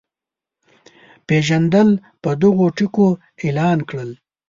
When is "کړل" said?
3.89-4.09